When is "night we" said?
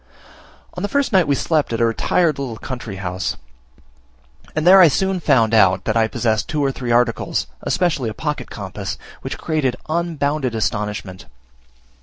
1.13-1.35